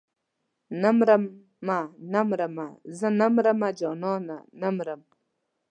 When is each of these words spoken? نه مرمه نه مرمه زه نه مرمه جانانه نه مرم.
نه 0.81 0.89
مرمه 0.97 1.79
نه 2.13 2.21
مرمه 2.29 2.67
زه 2.97 3.07
نه 3.19 3.27
مرمه 3.35 3.69
جانانه 3.79 4.37
نه 4.61 4.69
مرم. 4.77 5.01